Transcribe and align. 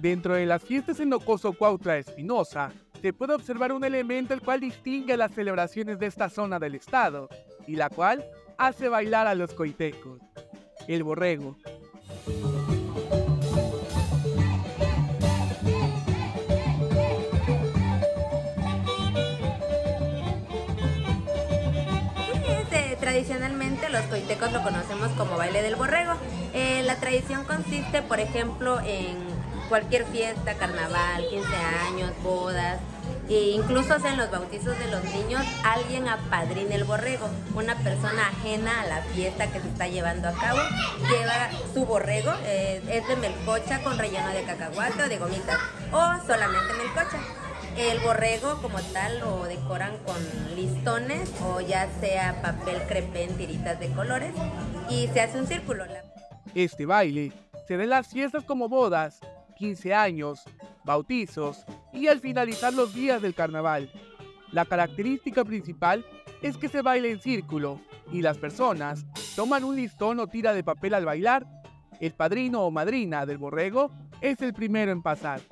Dentro 0.00 0.34
de 0.34 0.46
las 0.46 0.62
fiestas 0.62 0.98
en 1.00 1.12
Ocoso 1.12 1.52
Cuautla 1.52 1.98
Espinosa, 1.98 2.72
se 3.02 3.12
puede 3.12 3.34
observar 3.34 3.70
un 3.70 3.84
elemento 3.84 4.32
el 4.32 4.40
cual 4.40 4.58
distingue 4.58 5.14
las 5.14 5.30
celebraciones 5.32 5.98
de 5.98 6.06
esta 6.06 6.30
zona 6.30 6.58
del 6.58 6.74
estado, 6.74 7.28
y 7.66 7.76
la 7.76 7.90
cual 7.90 8.24
hace 8.56 8.88
bailar 8.88 9.26
a 9.26 9.34
los 9.34 9.52
coitecos, 9.52 10.18
el 10.88 11.02
borrego. 11.02 11.54
Este, 22.48 22.96
tradicionalmente 22.98 23.90
los 23.90 24.02
coitecos 24.06 24.50
lo 24.50 24.62
conocemos 24.62 25.10
como 25.10 25.36
baile 25.36 25.60
del 25.60 25.76
borrego. 25.76 26.14
Eh, 26.54 26.82
la 26.86 26.96
tradición 26.96 27.44
consiste, 27.44 28.00
por 28.00 28.18
ejemplo, 28.18 28.80
en 28.80 29.39
cualquier 29.70 30.04
fiesta, 30.06 30.54
carnaval, 30.54 31.24
15 31.30 31.46
años, 31.88 32.12
bodas, 32.24 32.80
e 33.28 33.52
incluso 33.54 33.94
en 34.04 34.16
los 34.16 34.30
bautizos 34.30 34.76
de 34.78 34.88
los 34.88 35.02
niños 35.04 35.42
alguien 35.64 36.08
apadrina 36.08 36.74
el 36.74 36.82
borrego, 36.82 37.30
una 37.54 37.76
persona 37.76 38.28
ajena 38.28 38.80
a 38.80 38.86
la 38.86 39.02
fiesta 39.02 39.46
que 39.46 39.60
se 39.60 39.68
está 39.68 39.86
llevando 39.86 40.28
a 40.28 40.32
cabo, 40.32 40.58
lleva 41.08 41.50
su 41.72 41.86
borrego, 41.86 42.32
eh, 42.44 42.82
es 42.90 43.06
de 43.06 43.16
melcocha 43.16 43.80
con 43.82 43.96
relleno 43.96 44.28
de 44.30 44.42
cacahuate 44.42 45.04
o 45.04 45.08
de 45.08 45.18
gomitas, 45.18 45.58
o 45.92 46.26
solamente 46.26 46.74
melcocha. 46.74 47.18
El 47.76 48.00
borrego 48.00 48.60
como 48.60 48.80
tal 48.92 49.20
lo 49.20 49.44
decoran 49.44 49.96
con 49.98 50.16
listones 50.56 51.30
o 51.44 51.60
ya 51.60 51.88
sea 52.00 52.42
papel 52.42 52.82
crepé 52.88 53.22
en 53.22 53.36
tiritas 53.36 53.78
de 53.78 53.88
colores 53.90 54.34
y 54.88 55.06
se 55.06 55.20
hace 55.20 55.38
un 55.38 55.46
círculo. 55.46 55.84
Este 56.56 56.84
baile 56.84 57.32
se 57.68 57.76
da 57.76 57.84
en 57.84 57.90
las 57.90 58.08
fiestas 58.08 58.42
como 58.42 58.68
bodas, 58.68 59.20
15 59.60 59.94
años, 59.94 60.42
bautizos 60.84 61.66
y 61.92 62.06
al 62.08 62.18
finalizar 62.18 62.72
los 62.72 62.94
días 62.94 63.20
del 63.20 63.34
carnaval. 63.34 63.90
La 64.52 64.64
característica 64.64 65.44
principal 65.44 66.04
es 66.40 66.56
que 66.56 66.70
se 66.70 66.80
baila 66.80 67.08
en 67.08 67.20
círculo 67.20 67.78
y 68.10 68.22
las 68.22 68.38
personas 68.38 69.04
toman 69.36 69.62
un 69.62 69.76
listón 69.76 70.18
o 70.18 70.28
tira 70.28 70.54
de 70.54 70.64
papel 70.64 70.94
al 70.94 71.04
bailar. 71.04 71.46
El 72.00 72.14
padrino 72.14 72.62
o 72.62 72.70
madrina 72.70 73.26
del 73.26 73.36
borrego 73.36 73.92
es 74.22 74.40
el 74.40 74.54
primero 74.54 74.92
en 74.92 75.02
pasar. 75.02 75.42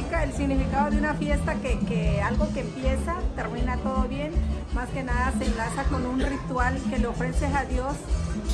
El 0.00 0.32
significado 0.32 0.90
de 0.90 0.98
una 0.98 1.14
fiesta 1.14 1.54
que, 1.56 2.22
algo 2.22 2.48
que 2.52 2.60
empieza, 2.60 3.16
termina 3.36 3.76
todo 3.76 4.04
bien, 4.08 4.32
más 4.74 4.88
que 4.88 5.02
nada 5.02 5.32
se 5.38 5.46
enlaza 5.46 5.84
con 5.84 6.06
un 6.06 6.20
ritual 6.20 6.80
que 6.88 6.98
le 6.98 7.06
ofreces 7.06 7.54
a 7.54 7.64
Dios, 7.64 7.94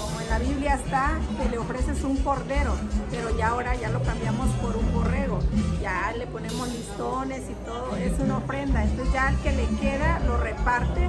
como 0.00 0.20
en 0.20 0.30
la 0.30 0.38
Biblia 0.38 0.74
está, 0.74 1.12
que 1.40 1.48
le 1.48 1.58
ofreces 1.58 2.02
un 2.02 2.16
cordero, 2.18 2.74
pero 3.10 3.36
ya 3.36 3.48
ahora 3.48 3.74
ya 3.74 3.90
lo 3.90 4.02
cambiamos 4.02 4.48
por 4.56 4.76
un 4.76 4.92
borrego, 4.92 5.40
ya 5.80 6.12
le 6.16 6.26
ponemos 6.26 6.68
listones 6.68 7.42
y 7.50 7.54
todo, 7.66 7.96
es 7.96 8.18
una 8.18 8.38
ofrenda, 8.38 8.82
entonces 8.82 9.12
ya 9.12 9.28
al 9.28 9.36
que 9.38 9.52
le 9.52 9.66
queda 9.80 10.20
lo 10.20 10.38
reparte 10.38 11.08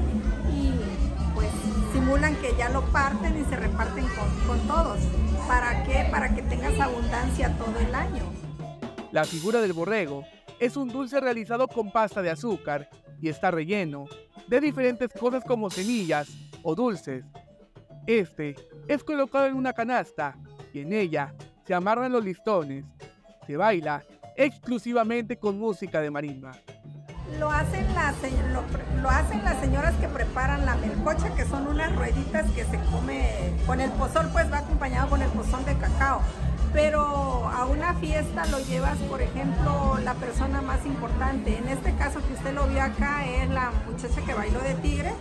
y 0.54 0.74
pues 1.34 1.50
simulan 1.94 2.36
que 2.36 2.54
ya 2.58 2.70
lo 2.70 2.84
parten 2.92 3.38
y 3.40 3.46
se 3.46 3.56
reparten 3.56 4.06
con, 4.10 4.48
con 4.48 4.68
todos. 4.68 5.00
¿Para 5.48 5.84
qué? 5.84 6.08
Para 6.12 6.34
que 6.34 6.42
tengas 6.42 6.80
abundancia 6.80 7.56
todo 7.58 7.80
el 7.80 7.94
año. 7.94 8.35
La 9.16 9.24
figura 9.24 9.62
del 9.62 9.72
borrego 9.72 10.26
es 10.60 10.76
un 10.76 10.90
dulce 10.90 11.22
realizado 11.22 11.70
con 11.70 11.90
pasta 11.90 12.22
de 12.22 12.30
azúcar 12.30 12.90
y 13.22 13.30
está 13.30 13.50
relleno 13.50 14.08
de 14.50 14.60
diferentes 14.60 15.08
cosas 15.18 15.42
como 15.46 15.70
semillas 15.70 16.28
o 16.64 16.76
dulces. 16.76 17.24
Este 18.06 18.56
es 18.90 19.06
colocado 19.06 19.46
en 19.46 19.54
una 19.54 19.72
canasta 19.72 20.38
y 20.74 20.80
en 20.82 20.92
ella 20.92 21.34
se 21.66 21.74
amarran 21.74 22.12
los 22.12 22.26
listones. 22.26 22.84
Se 23.48 23.56
baila 23.56 24.04
exclusivamente 24.36 25.40
con 25.40 25.58
música 25.58 26.02
de 26.02 26.12
marimba. 26.12 26.52
Lo 27.40 27.52
hacen, 27.52 27.86
las, 27.94 28.16
lo 29.02 29.10
hacen 29.10 29.44
las 29.44 29.60
señoras 29.60 29.94
que 29.96 30.08
preparan 30.08 30.66
la 30.66 30.76
melcocha, 30.76 31.34
que 31.36 31.46
son 31.46 31.68
unas 31.68 31.94
rueditas 31.96 32.50
que 32.52 32.64
se 32.66 32.80
come 32.92 33.54
con 33.66 33.82
el 33.82 33.92
pozol, 33.92 34.30
pues 34.32 34.52
va 34.52 34.60
acompañado 34.60 35.10
con 35.10 35.22
el 35.22 35.30
pozol 35.30 35.66
de 35.66 35.76
cacao 35.76 36.22
pero 36.76 37.48
a 37.48 37.66
una 37.68 37.94
fiesta 37.96 38.46
lo 38.48 38.60
llevas, 38.60 38.98
por 39.10 39.22
ejemplo, 39.22 39.98
la 40.04 40.14
persona 40.16 40.62
más 40.62 40.86
importante. 40.86 41.58
En 41.58 41.70
este 41.70 41.96
caso 41.96 42.20
que 42.28 42.34
usted 42.34 42.54
lo 42.54 42.68
vio 42.68 42.84
acá 42.84 43.26
es 43.26 43.50
la 43.50 43.72
muchacha 43.90 44.22
que 44.22 44.34
bailó 44.34 44.60
de 44.60 44.74
tigre. 44.76 45.14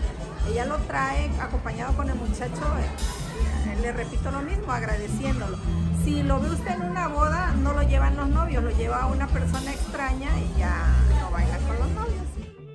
Ella 0.50 0.64
lo 0.64 0.78
trae 0.78 1.30
acompañado 1.40 1.94
con 1.94 2.10
el 2.10 2.16
muchacho, 2.16 2.60
eh, 2.80 3.76
le 3.80 3.92
repito 3.92 4.32
lo 4.32 4.40
mismo, 4.40 4.72
agradeciéndolo. 4.72 5.56
Si 6.04 6.24
lo 6.24 6.40
ve 6.40 6.50
usted 6.50 6.72
en 6.72 6.82
una 6.82 7.06
boda, 7.06 7.52
no 7.56 7.72
lo 7.72 7.82
llevan 7.82 8.16
los 8.16 8.28
novios, 8.28 8.64
lo 8.64 8.70
lleva 8.72 9.06
una 9.06 9.28
persona 9.28 9.72
extraña 9.72 10.30
y 10.40 10.58
ya 10.58 10.63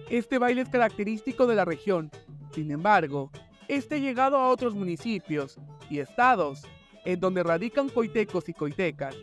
Este 0.10 0.40
baile 0.40 0.62
es 0.62 0.70
característico 0.70 1.46
de 1.46 1.56
la 1.56 1.66
región. 1.66 2.10
Sin 2.54 2.72
embargo, 2.72 3.30
este 3.68 3.96
ha 3.96 4.00
llegado 4.00 4.38
a 4.38 4.50
otros 4.50 4.74
municipios 4.74 5.58
y 5.90 6.00
estados 6.00 6.64
en 7.06 7.20
donde 7.20 7.44
radican 7.44 7.90
coitecos 7.90 8.50
y 8.50 8.54
coitecas, 8.54 9.16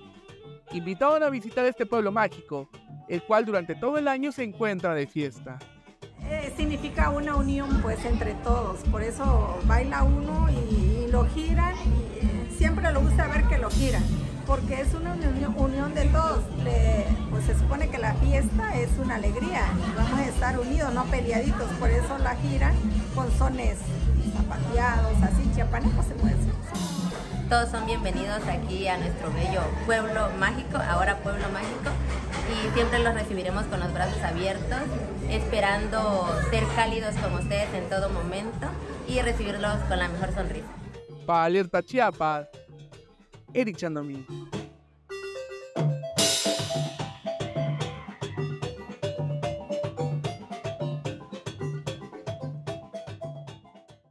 invitaban 0.73 1.23
a 1.23 1.31
visitar 1.31 1.65
este 1.67 1.87
pueblo 1.87 2.13
mágico, 2.13 2.69
el 3.09 3.23
cual 3.23 3.45
durante 3.45 3.75
todo 3.75 3.99
el 3.99 4.09
año 4.09 4.33
se 4.33 4.45
encuentra 4.45 4.95
de 4.95 5.07
fiesta. 5.07 5.59
Eh, 6.29 6.53
significa 6.57 7.11
una 7.11 7.37
unión 7.37 7.81
pues 7.83 8.05
entre 8.05 8.35
todos, 8.35 8.81
por 8.91 9.03
eso 9.03 9.59
baila 9.67 10.03
uno 10.03 10.49
y, 10.51 11.11
lo 11.11 11.25
giran 11.27 11.75
y 11.77 12.27
eh, 12.27 12.49
siempre 12.57 12.93
le 12.93 12.99
gusta 12.99 13.29
ver 13.29 13.45
que 13.45 13.59
lo 13.59 13.71
giran, 13.71 14.03
porque 14.45 14.81
es 14.81 14.93
una 14.93 15.13
unión, 15.13 15.95
de 15.95 16.05
todos, 16.07 16.45
pues 17.31 17.49
fiesta 18.41 18.77
es 18.77 18.91
una 18.99 19.15
alegría 19.15 19.63
y 19.79 19.97
vamos 19.97 20.21
a 20.21 20.27
estar 20.27 20.59
unidos, 20.59 20.93
no 20.93 21.05
peleaditos, 21.05 21.71
por 21.81 21.89
eso 21.89 22.19
la 22.19 22.37
giran 22.37 22.75
con 23.15 23.31
sones 23.39 23.79
zapateados, 24.37 25.23
así 25.23 25.51
chiapanecos 25.55 26.05
se 26.05 26.15
puede 26.15 26.35
decir. 26.35 26.53
Todos 27.49 27.71
son 27.71 27.87
bienvenidos 27.87 28.43
aquí 28.47 28.89
a 28.89 28.99
nuestro 28.99 29.33
bello 29.33 29.63
pueblo 29.87 30.29
mágico, 30.39 30.77
ahora 30.77 31.17
pueblo 31.21 31.45
mágico, 31.51 31.91
y 32.53 32.75
siempre 32.75 32.99
los 32.99 33.15
recibiremos 33.15 33.65
con 33.67 33.81
los 33.81 33.93
brazos 33.95 34.23
abiertos, 34.23 34.81
esperando 35.31 36.29
ser 36.51 36.65
cálidos 36.75 37.15
como 37.17 37.37
ustedes 37.37 37.73
en 37.73 37.89
todo 37.89 38.11
momento 38.11 38.67
y 39.09 39.19
recibirlos 39.23 39.79
con 39.89 39.99
la 39.99 40.09
mejor 40.09 40.35
sonrisa. 40.35 40.69
Para 41.25 41.45
Alerta 41.45 41.83
Chiapas, 41.83 42.49
Eric 43.55 43.77
Chandomí. 43.77 44.27